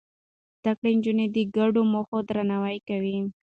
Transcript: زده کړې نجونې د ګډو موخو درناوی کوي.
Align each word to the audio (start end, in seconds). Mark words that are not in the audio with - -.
زده 0.61 0.71
کړې 0.77 0.91
نجونې 0.97 1.25
د 1.35 1.37
ګډو 1.55 1.81
موخو 1.91 2.17
درناوی 2.29 2.77
کوي. 2.89 3.17